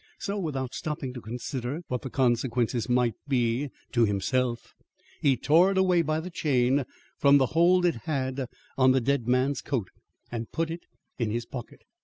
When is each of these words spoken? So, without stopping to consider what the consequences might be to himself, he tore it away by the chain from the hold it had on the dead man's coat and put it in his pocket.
So, 0.17 0.39
without 0.39 0.73
stopping 0.73 1.13
to 1.13 1.21
consider 1.21 1.83
what 1.87 2.01
the 2.01 2.09
consequences 2.09 2.89
might 2.89 3.13
be 3.27 3.69
to 3.91 4.03
himself, 4.03 4.73
he 5.21 5.37
tore 5.37 5.69
it 5.73 5.77
away 5.77 6.01
by 6.01 6.19
the 6.19 6.31
chain 6.31 6.85
from 7.19 7.37
the 7.37 7.45
hold 7.53 7.85
it 7.85 7.95
had 8.05 8.47
on 8.79 8.93
the 8.93 8.99
dead 9.01 9.27
man's 9.27 9.61
coat 9.61 9.89
and 10.31 10.51
put 10.51 10.71
it 10.71 10.87
in 11.19 11.29
his 11.29 11.45
pocket. 11.45 11.83